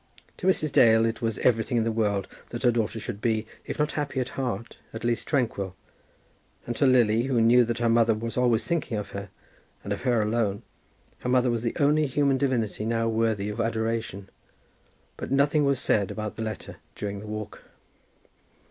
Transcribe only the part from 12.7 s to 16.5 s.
now worthy of adoration. But nothing was said about the